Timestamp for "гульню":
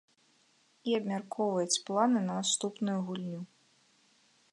3.11-3.41